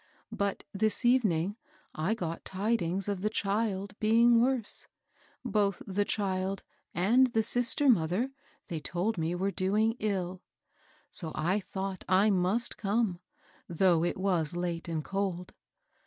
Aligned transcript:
But 0.31 0.63
this 0.73 1.05
evening 1.05 1.57
I 1.93 2.15
got 2.15 2.43
tidings 2.43 3.07
of 3.07 3.21
the 3.21 3.29
child 3.29 3.93
being 3.99 4.41
worse,— 4.41 4.87
both 5.45 5.79
the 5.85 6.05
child 6.05 6.63
and 6.91 7.27
the 7.33 7.41
aister 7.41 7.87
mother 7.87 8.31
tlvey 8.67 8.83
told 8.83 9.19
me 9.19 9.35
were 9.35 9.51
doing 9.51 9.95
ill; 9.99 10.41
so 11.11 11.31
I 11.35 11.59
THE 11.59 11.65
WOLF 11.79 11.93
AT 11.97 11.99
THE 11.99 12.05
DOOR. 12.07 12.15
897 12.15 12.15
thought 12.15 12.15
I 12.17 12.29
must 12.31 12.77
come, 12.77 13.19
though 13.69 14.03
it 14.03 14.17
was 14.17 14.55
late 14.55 14.87
and 14.87 15.03
cold. 15.03 15.53